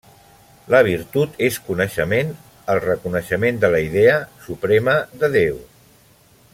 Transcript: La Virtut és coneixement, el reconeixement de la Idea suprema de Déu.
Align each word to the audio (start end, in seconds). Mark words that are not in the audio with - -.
La 0.75 0.79
Virtut 0.85 1.35
és 1.47 1.59
coneixement, 1.67 2.31
el 2.75 2.81
reconeixement 2.85 3.61
de 3.65 3.71
la 3.75 3.83
Idea 3.89 4.19
suprema 4.47 4.97
de 5.25 5.31
Déu. 5.37 5.63